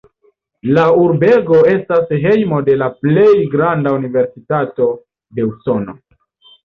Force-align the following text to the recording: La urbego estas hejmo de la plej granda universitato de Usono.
La 0.75 0.85
urbego 1.01 1.59
estas 1.73 2.09
hejmo 2.23 2.61
de 2.69 2.77
la 2.83 2.87
plej 3.03 3.35
granda 3.57 3.93
universitato 3.99 4.89
de 5.37 5.47
Usono. 5.51 5.97